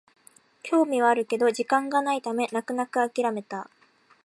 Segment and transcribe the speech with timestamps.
[0.63, 3.69] 興味はあるけど時間がないため泣く泣くあきらめた